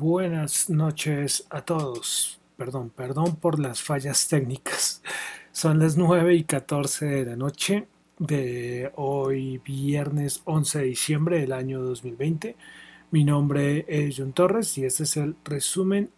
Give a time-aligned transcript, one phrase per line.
[0.00, 2.38] Buenas noches a todos.
[2.56, 5.02] Perdón, perdón por las fallas técnicas.
[5.50, 7.88] Son las 9 y 14 de la noche
[8.20, 12.54] de hoy, viernes 11 de diciembre del año 2020.
[13.10, 16.10] Mi nombre es John Torres y este es el resumen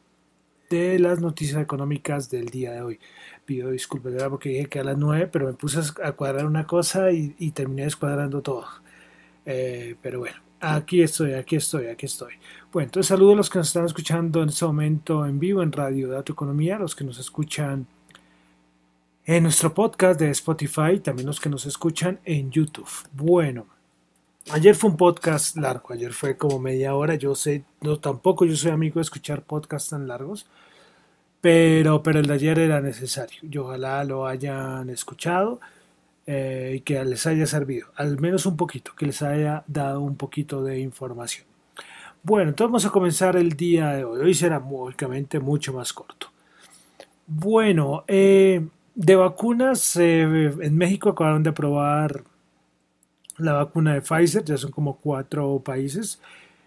[0.69, 3.01] de las noticias económicas del día de hoy.
[3.47, 7.13] Pido disculpas porque dije que a las 9, pero me puse a cuadrar una cosa
[7.13, 8.67] y, terminé descuadrando todo.
[9.47, 12.35] Eh, pero bueno, Aquí estoy, aquí estoy, aquí estoy.
[12.71, 15.73] Bueno, entonces saludo a los que nos están escuchando en este momento en vivo en
[15.73, 17.87] Radio Dato Economía, los que nos escuchan
[19.25, 22.89] en nuestro podcast de Spotify, también los que nos escuchan en YouTube.
[23.13, 23.69] Bueno,
[24.51, 28.55] ayer fue un podcast largo, ayer fue como media hora, yo sé, no tampoco yo
[28.55, 30.47] soy amigo de escuchar podcasts tan largos,
[31.41, 35.59] pero, pero el de ayer era necesario y ojalá lo hayan escuchado.
[36.33, 40.15] Eh, y que les haya servido, al menos un poquito, que les haya dado un
[40.15, 41.45] poquito de información.
[42.23, 44.21] Bueno, entonces vamos a comenzar el día de hoy.
[44.21, 46.29] Hoy será lógicamente mucho más corto.
[47.27, 48.65] Bueno, eh,
[48.95, 52.23] de vacunas, eh, en México acabaron de aprobar
[53.37, 56.21] la vacuna de Pfizer, ya son como cuatro países.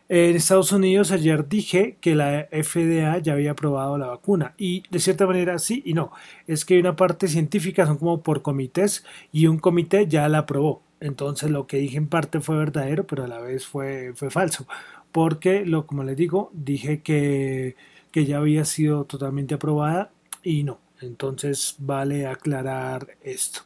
[0.09, 4.99] En Estados Unidos ayer dije que la FDA ya había aprobado la vacuna y de
[4.99, 6.11] cierta manera sí y no.
[6.45, 10.39] Es que hay una parte científica, son como por comités y un comité ya la
[10.39, 10.81] aprobó.
[10.99, 14.67] Entonces lo que dije en parte fue verdadero, pero a la vez fue, fue falso.
[15.11, 17.75] Porque, lo, como les digo, dije que,
[18.11, 20.11] que ya había sido totalmente aprobada
[20.43, 20.79] y no.
[21.01, 23.61] Entonces vale aclarar esto.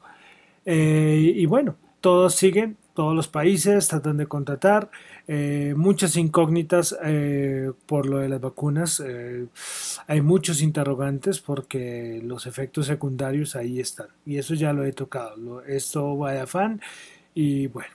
[0.66, 4.90] Eh, y bueno, todos siguen, todos los países tratan de contratar.
[5.28, 9.04] Eh, muchas incógnitas eh, por lo de las vacunas.
[9.06, 9.46] Eh,
[10.08, 14.08] hay muchos interrogantes porque los efectos secundarios ahí están.
[14.26, 15.62] Y eso ya lo he tocado.
[15.62, 16.82] esto va de afán
[17.36, 17.94] y bueno,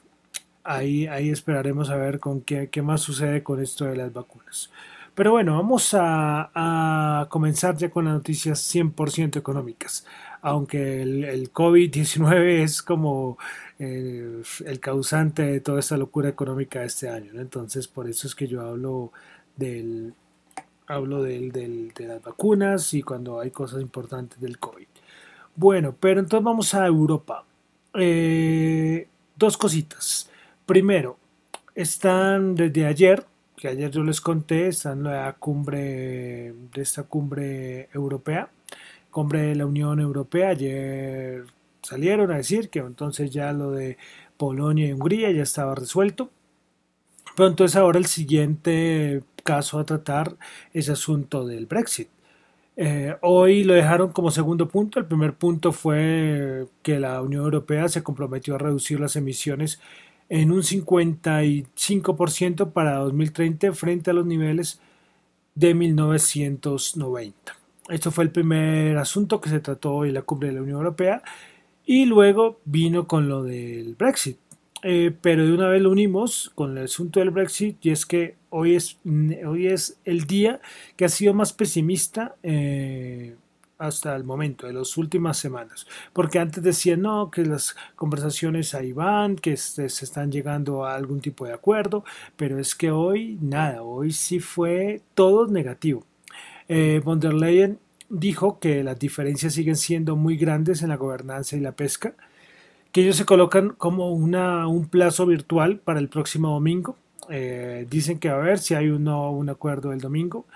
[0.62, 4.70] ahí, ahí esperaremos a ver con qué, qué más sucede con esto de las vacunas.
[5.16, 10.06] Pero bueno, vamos a, comenzar ya con las noticias 100% económicas.
[10.42, 13.36] Aunque el COVID-19 es como
[13.82, 17.32] el causante de toda esta locura económica de este año.
[17.40, 19.12] Entonces, por eso es que yo hablo
[19.56, 20.14] del
[20.86, 24.86] hablo del, de las vacunas y cuando hay cosas importantes del COVID.
[25.54, 27.44] Bueno, pero entonces vamos a Europa.
[27.94, 30.30] Eh, dos cositas.
[30.66, 31.18] Primero,
[31.74, 33.24] están desde ayer,
[33.56, 38.50] que ayer yo les conté, están en la cumbre de esta cumbre europea,
[39.10, 40.50] cumbre de la Unión Europea.
[40.50, 41.44] Ayer
[41.82, 43.98] salieron a decir que entonces ya lo de
[44.36, 46.30] Polonia y Hungría ya estaba resuelto.
[47.36, 50.36] Pero entonces ahora el siguiente caso a tratar
[50.72, 52.08] es asunto del Brexit.
[52.76, 54.98] Eh, hoy lo dejaron como segundo punto.
[54.98, 59.80] El primer punto fue que la Unión Europea se comprometió a reducir las emisiones
[60.28, 64.80] en un 55% para 2030 frente a los niveles
[65.54, 67.56] de 1990.
[67.88, 70.78] Esto fue el primer asunto que se trató hoy en la cumbre de la Unión
[70.78, 71.22] Europea
[71.84, 74.38] y luego vino con lo del Brexit.
[74.84, 78.34] Eh, pero de una vez lo unimos con el asunto del Brexit y es que
[78.50, 78.98] hoy es,
[79.46, 80.60] hoy es el día
[80.96, 83.36] que ha sido más pesimista eh,
[83.78, 85.86] hasta el momento, de las últimas semanas.
[86.12, 91.20] Porque antes decían, no, que las conversaciones ahí van, que se, están llegando a algún
[91.20, 92.04] tipo de acuerdo,
[92.36, 96.04] pero es que hoy nada, hoy sí fue todo negativo.
[96.68, 97.78] Eh, von der Leyen
[98.12, 102.14] dijo que las diferencias siguen siendo muy grandes en la gobernanza y la pesca,
[102.92, 106.96] que ellos se colocan como una, un plazo virtual para el próximo domingo.
[107.30, 110.46] Eh, dicen que va a ver si hay un, un acuerdo el domingo.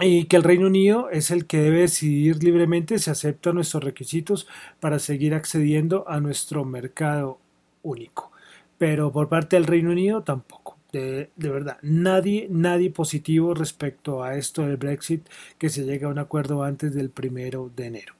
[0.00, 4.48] y que el Reino Unido es el que debe decidir libremente si acepta nuestros requisitos
[4.80, 7.38] para seguir accediendo a nuestro mercado
[7.82, 8.32] único.
[8.78, 10.73] Pero por parte del Reino Unido tampoco.
[10.94, 16.20] De, verdad, nadie, nadie positivo respecto a esto del Brexit que se llegue a un
[16.20, 18.14] acuerdo antes del primero de enero.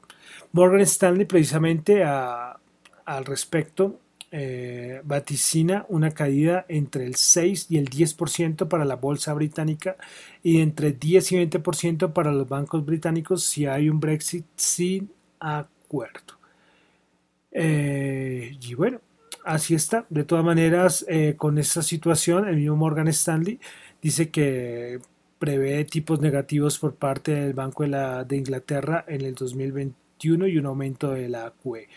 [0.51, 4.01] Morgan Stanley precisamente al respecto
[4.33, 9.97] eh, vaticina una caída entre el 6 y el 10% para la bolsa británica
[10.43, 16.41] y entre 10 y 20% para los bancos británicos si hay un Brexit sin acuerdo.
[17.53, 19.01] Eh, y bueno,
[19.45, 20.07] así está.
[20.11, 23.61] De todas maneras, eh, con esta situación, el mismo Morgan Stanley
[24.03, 25.01] dice que
[25.39, 30.59] prevé tipos negativos por parte del Banco de, la, de Inglaterra en el 2021 y
[30.59, 31.89] un aumento de la QE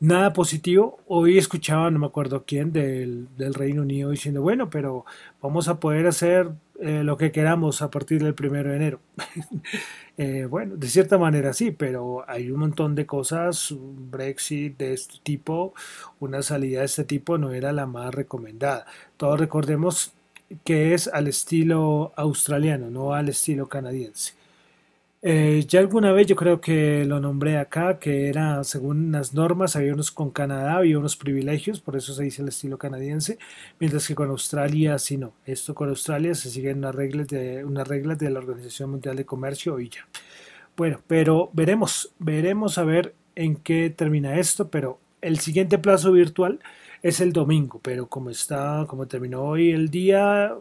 [0.00, 1.00] nada positivo.
[1.06, 5.04] Hoy escuchaba, no me acuerdo quién, del, Reino Unido diciendo, bueno, pero
[5.40, 9.00] vamos a poder hacer eh, lo que queramos a partir del primero de enero.
[10.20, 15.18] Eh, bueno, de cierta manera sí, pero hay un montón de cosas, Brexit de este
[15.22, 15.74] tipo,
[16.18, 18.84] una salida de este tipo no era la más recomendada.
[19.16, 20.14] Todos recordemos
[20.64, 24.34] que es al estilo australiano, no al estilo canadiense.
[25.20, 29.74] Eh, ya alguna vez yo creo que lo nombré acá, que era según las normas,
[29.74, 33.38] había unos con Canadá, había unos privilegios, por eso se dice el estilo canadiense,
[33.80, 35.32] mientras que con Australia sí no.
[35.44, 39.24] Esto con Australia se siguen unas reglas de, unas reglas de la Organización Mundial de
[39.26, 40.06] Comercio y ya.
[40.76, 46.60] Bueno, pero veremos, veremos a ver en qué termina esto, pero el siguiente plazo virtual
[47.02, 50.54] es el domingo, pero como está, como terminó hoy el día,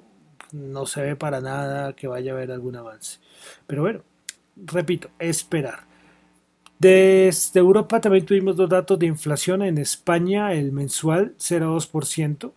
[0.52, 3.20] no se ve para nada que vaya a haber algún avance.
[3.68, 4.02] Pero bueno,
[4.66, 5.88] repito, esperar.
[6.80, 12.54] Desde Europa también tuvimos dos datos de inflación en España, el mensual 0,2%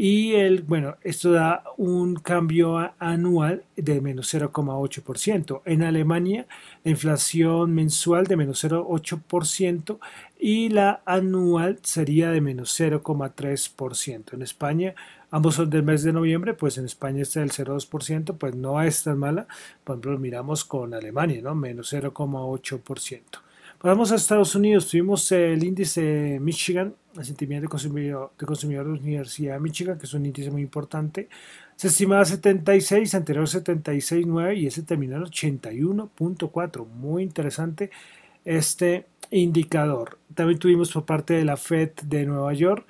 [0.00, 5.62] y el, bueno, esto da un cambio anual de menos 0,8%.
[5.64, 6.46] En Alemania
[6.84, 9.98] la inflación mensual de menos 0,8%
[10.38, 14.34] y la anual sería de menos 0,3%.
[14.34, 14.94] En España
[15.30, 19.02] ambos son del mes de noviembre, pues en España está el 0,2%, pues no es
[19.04, 19.46] tan mala.
[19.84, 21.54] Por ejemplo, miramos con Alemania, ¿no?
[21.54, 23.20] Menos 0,8%.
[23.80, 28.98] Vamos a Estados Unidos, tuvimos el índice Michigan, el sentimiento de consumidor, de consumidor la
[28.98, 31.28] Universidad de Michigan, que es un índice muy importante.
[31.76, 36.86] Se estimaba 76, anterior 76.9 y ese terminó en 81.4.
[36.88, 37.92] Muy interesante
[38.44, 40.18] este indicador.
[40.34, 42.84] También tuvimos por parte de la Fed de Nueva York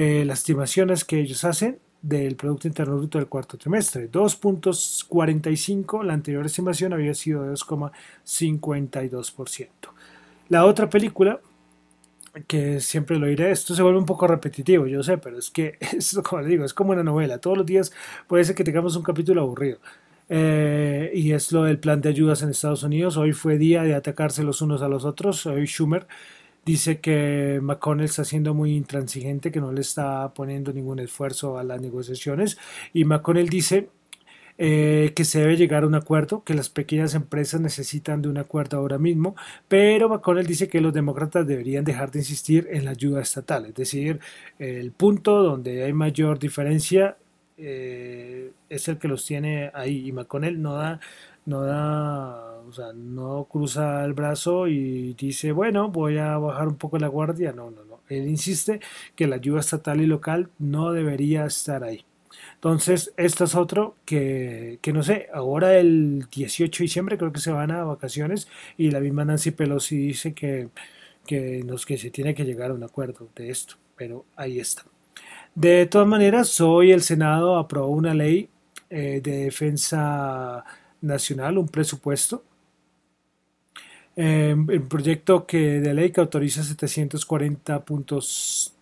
[0.00, 4.08] eh, las estimaciones que ellos hacen del Producto Interno Bruto del cuarto trimestre.
[4.08, 9.66] 2.45, la anterior estimación había sido 2,52%.
[10.50, 11.40] La otra película,
[12.46, 15.76] que siempre lo diré, esto se vuelve un poco repetitivo, yo sé, pero es que,
[15.80, 17.38] esto, como digo, es como una novela.
[17.38, 17.92] Todos los días
[18.28, 19.80] puede ser que tengamos un capítulo aburrido.
[20.28, 23.16] Eh, y es lo del plan de ayudas en Estados Unidos.
[23.16, 25.44] Hoy fue día de atacarse los unos a los otros.
[25.46, 26.06] Hoy Schumer
[26.64, 31.64] dice que McConnell está siendo muy intransigente, que no le está poniendo ningún esfuerzo a
[31.64, 32.58] las negociaciones.
[32.92, 33.88] Y McConnell dice
[34.60, 38.38] eh, que se debe llegar a un acuerdo, que las pequeñas empresas necesitan de un
[38.38, 39.36] acuerdo ahora mismo,
[39.68, 43.74] pero McConnell dice que los demócratas deberían dejar de insistir en la ayuda estatal, es
[43.74, 44.18] decir,
[44.58, 47.16] el punto donde hay mayor diferencia
[47.56, 51.00] eh, es el que los tiene ahí y McConnell no da
[51.48, 56.76] no da, o sea, no cruza el brazo y dice, bueno, voy a bajar un
[56.76, 57.52] poco la guardia.
[57.52, 58.00] No, no, no.
[58.10, 58.80] Él insiste
[59.16, 62.04] que la ayuda estatal y local no debería estar ahí.
[62.56, 67.40] Entonces, esto es otro que, que no sé, ahora el 18 de diciembre creo que
[67.40, 70.68] se van a vacaciones y la misma Nancy Pelosi dice que,
[71.26, 74.84] que, que se tiene que llegar a un acuerdo de esto, pero ahí está.
[75.54, 78.50] De todas maneras, hoy el Senado aprobó una ley
[78.90, 80.64] eh, de defensa
[81.00, 82.42] nacional, un presupuesto.
[84.16, 88.74] Eh, el proyecto que de ley que autoriza 740 puntos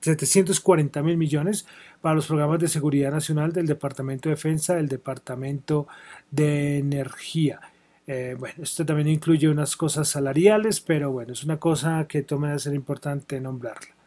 [0.00, 1.66] 740 mil millones
[2.00, 5.86] para los programas de seguridad nacional del Departamento de Defensa, del Departamento
[6.30, 7.60] de Energía.
[8.06, 12.52] Eh, bueno, esto también incluye unas cosas salariales, pero bueno, es una cosa que toma
[12.52, 13.99] a ser importante nombrarla.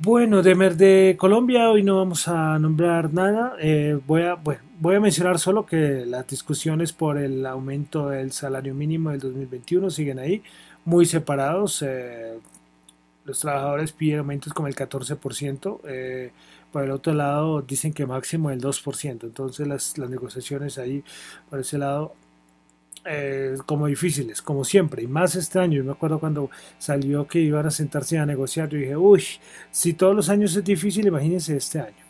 [0.00, 3.56] Bueno, de, de Colombia hoy no vamos a nombrar nada.
[3.60, 8.74] Eh, voy, a, voy a mencionar solo que las discusiones por el aumento del salario
[8.74, 10.42] mínimo del 2021 siguen ahí,
[10.84, 11.82] muy separados.
[11.82, 12.38] Eh,
[13.24, 15.80] los trabajadores piden aumentos como el 14%.
[15.88, 16.30] Eh,
[16.70, 19.24] por el otro lado dicen que máximo el 2%.
[19.24, 21.02] Entonces las, las negociaciones ahí
[21.50, 22.14] por ese lado
[23.08, 25.78] eh, como difíciles, como siempre, y más este año.
[25.78, 29.24] Yo me acuerdo cuando salió que iban a sentarse a negociar, yo dije, uy,
[29.70, 32.08] si todos los años es difícil, imagínense este año.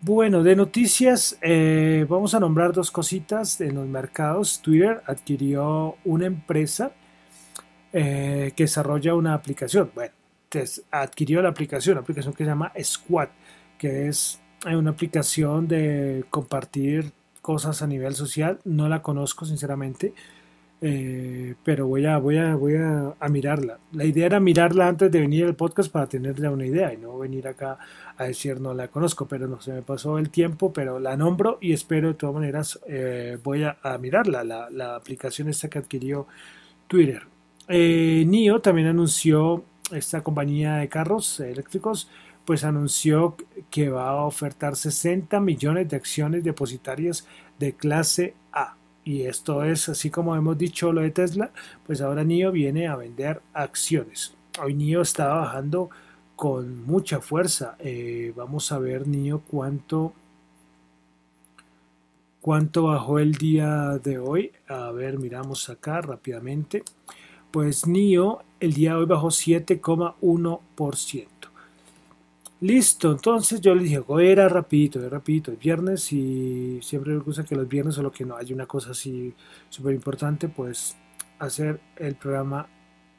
[0.00, 4.60] Bueno, de noticias, eh, vamos a nombrar dos cositas en los mercados.
[4.62, 6.92] Twitter adquirió una empresa
[7.92, 9.90] eh, que desarrolla una aplicación.
[9.94, 10.12] Bueno,
[10.90, 13.28] adquirió la aplicación, aplicación que se llama Squad,
[13.78, 18.58] que es una aplicación de compartir cosas a nivel social.
[18.64, 20.14] No la conozco, sinceramente.
[20.82, 23.78] Eh, pero voy a, voy, a, voy a, mirarla.
[23.92, 26.96] La idea era mirarla antes de venir al podcast para tener ya una idea y
[26.96, 27.78] no venir acá
[28.16, 31.58] a decir no la conozco, pero no se me pasó el tiempo, pero la nombro
[31.60, 36.26] y espero de todas maneras eh, voy a, mirarla, la, la, aplicación esta que adquirió
[36.86, 37.24] Twitter.
[37.68, 42.08] Eh, NIO también anunció, esta compañía de carros eléctricos,
[42.44, 43.36] pues anunció
[43.70, 47.26] que va a ofertar 60 millones de acciones depositarias
[47.58, 51.50] de clase A y esto es así como hemos dicho lo de Tesla,
[51.86, 54.34] pues ahora NIO viene a vender acciones.
[54.62, 55.90] Hoy NIO está bajando
[56.36, 57.76] con mucha fuerza.
[57.78, 60.14] Eh, vamos a ver NIO cuánto
[62.40, 64.52] cuánto bajó el día de hoy.
[64.68, 66.82] A ver, miramos acá rápidamente.
[67.50, 71.39] Pues NIO el día de hoy bajó 7,1%.
[72.62, 77.42] Listo, entonces yo le dije, era rapidito, era rapidito, el viernes y siempre me gusta
[77.42, 79.34] que los viernes, solo que no hay una cosa así
[79.70, 80.94] súper importante, pues
[81.38, 82.68] hacer el programa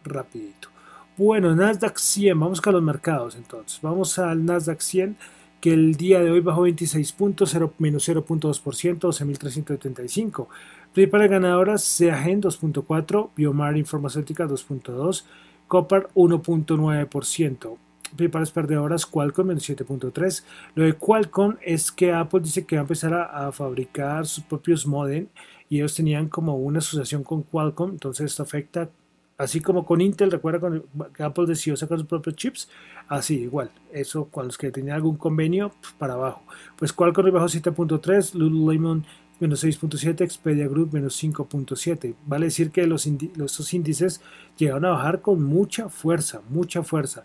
[0.04, 0.70] rapidito.
[1.18, 3.80] Bueno, Nasdaq 100, vamos con los mercados entonces.
[3.82, 5.18] Vamos al Nasdaq 100,
[5.60, 10.48] que el día de hoy bajó 26 puntos, menos 0.2%, 12.375.
[10.94, 15.24] Principales ganadoras, Seagen 2.4, Biomar Informacéutica 2.2,
[15.68, 17.78] Copper 1.9%
[18.16, 20.44] principales perdedoras Qualcomm menos 7.3.
[20.76, 24.86] Lo de Qualcomm es que Apple dice que va a empezar a, fabricar sus propios
[24.86, 25.28] modem
[25.70, 28.90] y ellos tenían como una asociación con Qualcomm, entonces esto afecta,
[29.38, 30.86] así como con Intel, recuerda cuando
[31.20, 32.70] Apple decidió sacar sus propios chips,
[33.08, 36.44] así igual, eso con los que tenían algún convenio para abajo.
[36.78, 39.06] Pues Qualcomm bajó 7.3, Lululemon
[39.42, 42.16] menos 6.7, Expedia Group menos 5.7.
[42.26, 44.22] Vale decir que los, los índices
[44.58, 47.24] llegaron a bajar con mucha fuerza, mucha fuerza.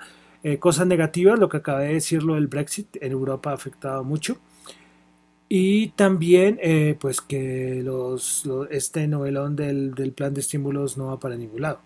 [0.48, 4.38] Eh, cosas negativas, lo que acabé de decirlo del Brexit en Europa ha afectado mucho.
[5.48, 11.18] Y también, eh, pues que los, este novelón del, del, plan de estímulos no va
[11.18, 11.80] para ningún lado.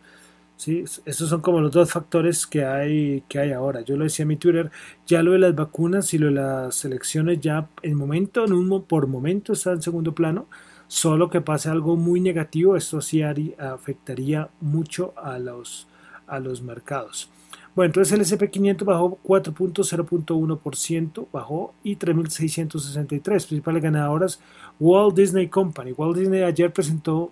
[0.59, 0.85] ¿sí?
[1.07, 3.81] Esos son como los dos factores que hay, que hay ahora.
[3.81, 4.71] Yo lo decía en mi Twitter,
[5.07, 8.83] ya lo de las vacunas y lo de las elecciones ya en momento, en un,
[8.85, 10.49] por momento está en segundo plano.
[10.87, 15.89] Solo que pase algo muy negativo, esto sí afectaría mucho a los,
[16.27, 17.31] a los mercados.
[17.75, 23.47] Bueno, entonces el SP500 bajó 4.0.1%, bajó y 3.663.
[23.47, 24.41] Principales ganadoras,
[24.79, 25.93] Walt Disney Company.
[25.93, 27.31] Walt Disney ayer presentó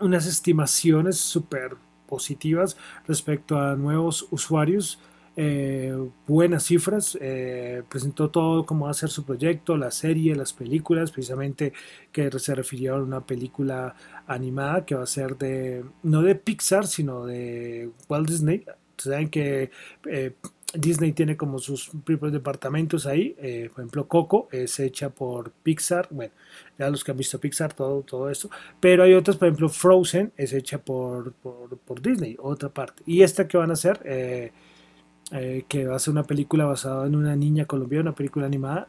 [0.00, 1.76] unas estimaciones súper
[2.06, 2.76] positivas
[3.06, 4.98] respecto a nuevos usuarios.
[5.36, 10.52] Eh, buenas cifras, eh, presentó todo cómo va a ser su proyecto, la serie, las
[10.52, 11.72] películas, precisamente
[12.12, 13.94] que se refirió a una película
[14.26, 18.64] animada que va a ser de, no de Pixar, sino de Walt Disney,
[19.04, 19.70] Saben que
[20.06, 20.32] eh,
[20.74, 23.34] Disney tiene como sus propios departamentos ahí.
[23.38, 26.08] Eh, por ejemplo, Coco es hecha por Pixar.
[26.10, 26.32] Bueno,
[26.78, 28.50] ya los que han visto Pixar, todo, todo esto.
[28.78, 33.02] Pero hay otras, por ejemplo, Frozen es hecha por, por, Disney, otra parte.
[33.06, 34.52] Y esta que van a hacer, eh,
[35.68, 38.88] que va a ser una película basada en una niña colombiana, una película animada,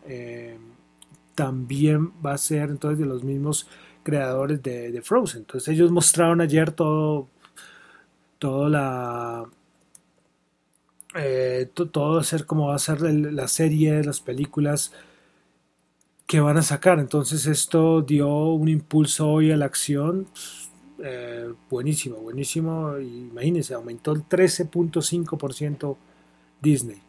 [1.35, 3.67] también va a ser entonces de los mismos
[4.03, 5.41] creadores de, de Frozen.
[5.41, 7.27] Entonces ellos mostraron ayer todo,
[8.39, 9.45] toda la
[11.15, 14.93] eh, todo hacer como va a ser la serie, las películas
[16.25, 16.99] que van a sacar.
[16.99, 20.27] Entonces esto dio un impulso hoy a la acción.
[21.03, 22.97] Eh, buenísimo, buenísimo.
[22.97, 25.97] Imagínense, aumentó el 13.5%
[26.61, 27.01] Disney.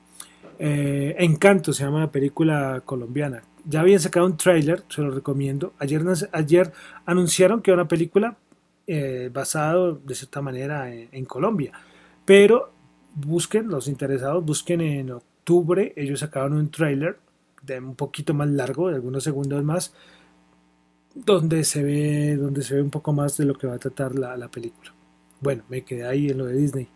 [0.59, 3.42] Eh, Encanto se llama la película colombiana.
[3.64, 5.73] Ya habían sacado un trailer, se lo recomiendo.
[5.78, 6.73] Ayer, ayer
[7.06, 8.37] anunciaron que era una película
[8.88, 11.73] eh, basada de cierta manera en Colombia.
[12.25, 12.73] Pero
[13.14, 17.19] busquen, los interesados, busquen en octubre, ellos sacaron un trailer
[17.62, 19.95] de un poquito más largo, de algunos segundos más,
[21.14, 24.19] donde se ve, donde se ve un poco más de lo que va a tratar
[24.19, 24.92] la, película.
[25.40, 26.88] Bueno, me quedé ahí en lo de Disney.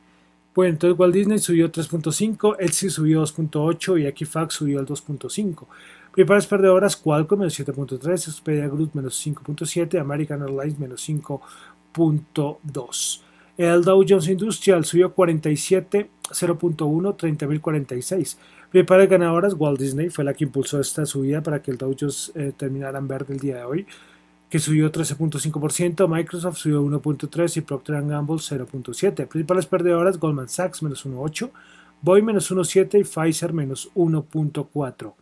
[0.54, 5.66] Bueno, entonces Walt Disney subió 3.5, Etsy subió 2.8 y Equifax subió al 2.5.
[6.12, 13.20] Principales perdedoras, Qualcomm menos 7.3, Expedia Group menos 5.7, American Airlines menos 5.2.
[13.56, 18.36] El Dow Jones Industrial subió 47, 0.1, 30.046.
[18.70, 22.32] Prepara ganadoras, Walt Disney fue la que impulsó esta subida para que el Dow Jones
[22.34, 23.86] eh, terminara en verde el día de hoy,
[24.50, 29.26] que subió 13.5%, Microsoft subió 1.3 y Procter Gamble 0.7.
[29.26, 31.50] Principales perdedoras, Goldman Sachs menos 1.8,
[32.02, 35.14] Boeing menos 1.7 y Pfizer menos 1.4.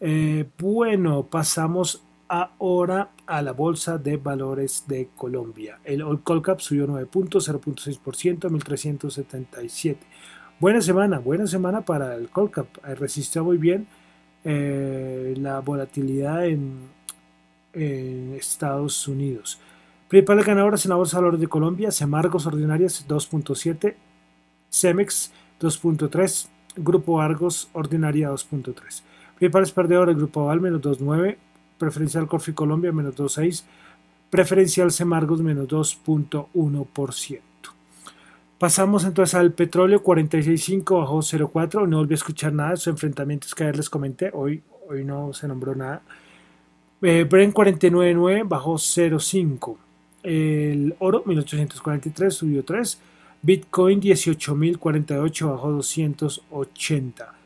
[0.00, 5.78] Eh, bueno, pasamos ahora a la Bolsa de Valores de Colombia.
[5.84, 9.96] El Colcap subió 9 puntos, 0.6%, 1.377.
[10.58, 12.66] Buena semana, buena semana para el Colcap.
[12.84, 13.86] Eh, resistió muy bien
[14.42, 16.98] eh, la volatilidad en,
[17.72, 19.60] Estados Unidos.
[20.08, 23.94] Principales ganadores en la Bolsa de Valores de Colombia, Semargos Ordinarias 2.7,
[24.68, 28.74] Cemex 2.3, Grupo Argos Ordinaria 2.3.
[29.38, 31.36] Principales perdedores, Grupo Val menos 2.9,
[31.80, 33.64] Preferencial Corfi Colombia menos 2.6,
[34.28, 37.40] Preferencial Semargos menos 2.1%.
[38.58, 43.64] Pasamos entonces al petróleo 46.5 bajó 0.4, no volví a escuchar nada sus enfrentamientos que
[43.64, 46.02] ayer les comenté, hoy, hoy no se nombró nada.
[47.00, 49.76] Eh, Brent 49.9 bajó 0.5.
[50.22, 53.00] El oro 1843 subió 3.
[53.40, 57.39] Bitcoin 18.048 bajó 280.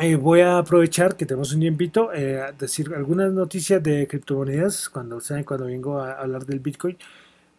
[0.00, 4.88] Eh, voy a aprovechar que tenemos un tiempito, eh, a decir algunas noticias de criptomonedas
[4.88, 5.42] cuando, ¿saben?
[5.42, 6.96] cuando vengo a hablar del Bitcoin.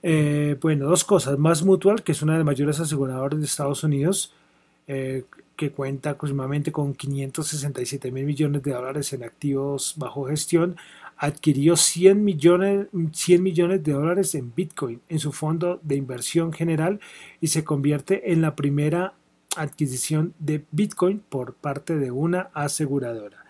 [0.04, 1.38] Eh, bueno, dos cosas.
[1.38, 4.34] Más Mutual, que es una de las mayores aseguradoras de Estados Unidos,
[4.88, 5.26] eh,
[5.58, 10.78] que cuenta aproximadamente con 567 mil millones de dólares en activos bajo gestión,
[11.18, 17.02] adquirió 100 millones, 100 millones de dólares en Bitcoin en su fondo de inversión general
[17.42, 19.14] y se convierte en la primera
[19.56, 23.46] adquisición de Bitcoin por parte de una aseguradora.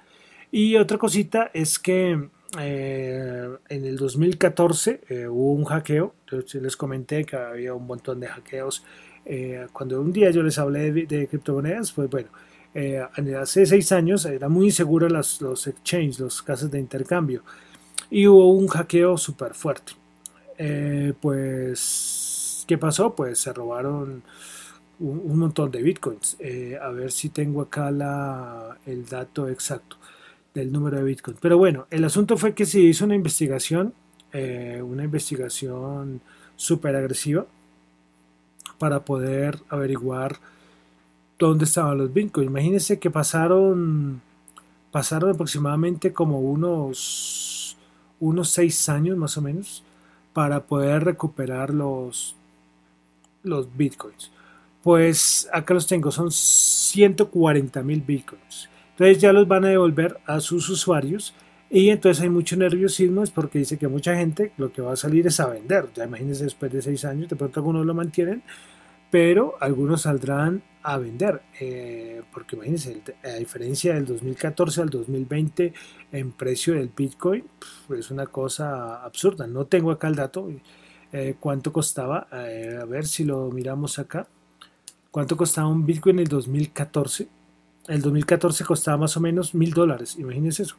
[0.52, 6.16] Y otra cosita es que eh, en el 2014 eh, hubo un hackeo,
[6.54, 8.84] les comenté que había un montón de hackeos.
[9.26, 12.30] Eh, cuando un día yo les hablé de, criptomonedas, pues bueno,
[13.40, 17.44] hace seis años era muy inseguro los, exchanges, los casos de intercambio,
[18.10, 19.94] y hubo un hackeo súper fuerte.
[21.22, 23.16] pues, ¿qué pasó?
[23.16, 24.24] Pues se robaron
[25.00, 26.38] un, montón de bitcoins.
[26.82, 29.98] a ver si tengo acá la, el dato exacto
[30.54, 31.38] del número de Bitcoin.
[31.40, 33.94] Pero bueno, el asunto fue que se hizo una investigación,
[34.34, 36.22] eh, una investigación
[36.56, 37.46] súper agresiva
[38.78, 40.38] para poder averiguar
[41.38, 42.48] dónde estaban los Bitcoin.
[42.48, 44.22] Imagínense que pasaron,
[44.92, 47.78] pasaron aproximadamente como unos,
[48.20, 49.84] unos seis años más o menos
[50.34, 52.36] para poder recuperar los,
[53.44, 54.32] los Bitcoins.
[54.84, 58.70] Pues acá los tengo, son 140 mil Bitcoins.
[58.92, 61.34] Entonces ya los van a devolver a sus usuarios
[61.70, 64.96] y entonces hay mucho nerviosismo, es porque dice que mucha gente lo que va a
[64.96, 65.86] salir es a vender.
[65.94, 68.42] Ya imagínense después de seis años, de pronto algunos lo mantienen,
[69.12, 71.42] pero algunos saldrán a vender.
[71.60, 75.74] Eh, porque imagínense, a diferencia del 2014 al 2020
[76.12, 77.44] en precio del Bitcoin,
[77.98, 79.46] es una cosa absurda.
[79.46, 80.50] No tengo acá el dato,
[81.12, 84.28] eh, cuánto costaba, eh, a ver si lo miramos acá.
[85.12, 87.28] ¿Cuánto costaba un Bitcoin en el 2014?
[87.90, 90.76] el 2014 costaba más o menos mil dólares, imagínense eso.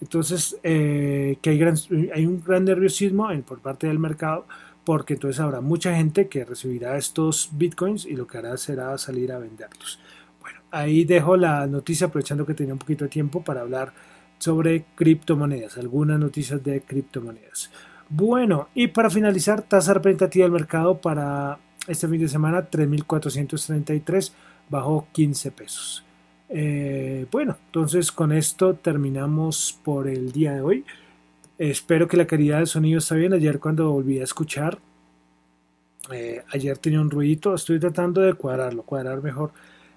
[0.00, 4.46] Entonces, eh, que hay, un gran nerviosismo por parte del mercado,
[4.84, 9.32] porque entonces habrá mucha gente que recibirá estos bitcoins y lo que hará será salir
[9.32, 9.98] a venderlos.
[10.40, 13.92] Bueno, ahí dejo la noticia, aprovechando que tenía un poquito de tiempo para hablar
[14.38, 17.70] sobre criptomonedas, algunas noticias de criptomonedas.
[18.08, 21.58] Bueno, y para finalizar, tasa representativa del mercado para
[21.88, 24.32] este fin de semana, 3.433,
[24.68, 26.04] bajó 15 pesos.
[26.50, 30.84] Eh, bueno, entonces con esto terminamos por el día de hoy.
[31.58, 33.32] Espero que la calidad del sonido está bien.
[33.32, 34.78] Ayer cuando volví a escuchar,
[36.12, 37.54] eh, ayer tenía un ruidito.
[37.54, 39.52] Estoy tratando de cuadrarlo, cuadrar mejor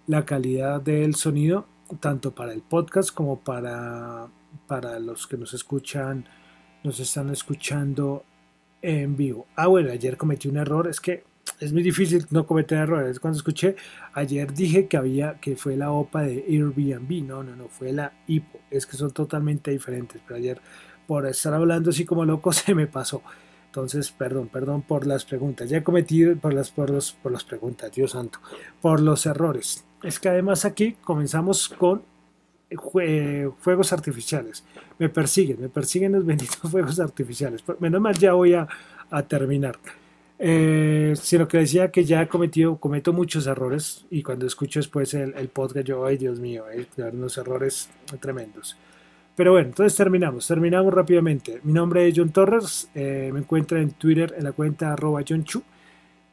[0.08, 1.68] la calidad del sonido,
[2.00, 4.28] tanto para el podcast como para,
[4.68, 6.26] para los que nos escuchan,
[6.84, 8.24] nos están escuchando
[8.82, 9.46] en vivo.
[9.56, 10.88] Ah, bueno, ayer cometí un error.
[10.88, 11.24] Es que
[11.62, 13.20] es muy difícil no cometer errores.
[13.20, 13.76] Cuando escuché,
[14.14, 17.24] ayer dije que había, que fue la OPA de Airbnb.
[17.24, 18.60] No, no, no, fue la IPO.
[18.72, 20.20] Es que son totalmente diferentes.
[20.26, 20.62] Pero ayer,
[21.06, 23.22] por estar hablando así como loco, se me pasó.
[23.68, 25.70] Entonces, perdón, perdón por las preguntas.
[25.70, 28.40] Ya he cometido por las, por los, por las preguntas, Dios santo,
[28.82, 29.86] por los errores.
[30.02, 32.02] Es que además aquí comenzamos con
[33.60, 34.64] fuegos artificiales.
[34.98, 37.64] Me persiguen, me persiguen los benditos fuegos artificiales.
[37.80, 38.68] Menos mal ya voy a
[39.28, 39.78] terminar.
[40.44, 45.14] Eh, sino que decía que ya he cometido, cometo muchos errores y cuando escucho después
[45.14, 48.76] el, podcast yo, ay Dios mío, hay unos errores tremendos.
[49.36, 51.60] Pero bueno, entonces terminamos, terminamos rápidamente.
[51.62, 55.44] Mi nombre es John Torres, eh, me encuentra en Twitter en la cuenta arroba John
[55.44, 55.62] Chu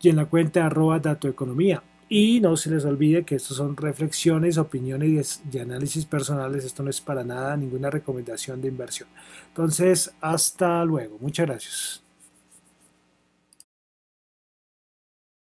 [0.00, 1.82] y en la cuenta arroba Economía.
[2.08, 6.64] Y no se les olvide que estos son reflexiones, opiniones y análisis personales.
[6.64, 9.10] Esto no es para nada ninguna recomendación de inversión.
[9.48, 11.18] Entonces, hasta luego.
[11.20, 12.07] Muchas gracias.